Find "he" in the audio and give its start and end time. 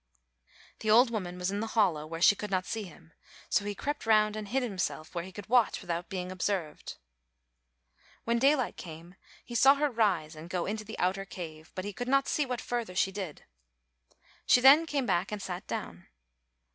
3.65-3.75, 5.23-5.31, 9.45-9.53, 11.85-11.93